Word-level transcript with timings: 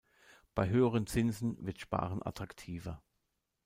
Bei 0.55 0.67
höheren 0.67 1.05
Zinsen 1.05 1.63
wird 1.63 1.79
Sparen 1.79 2.23
attraktiver. 2.25 3.03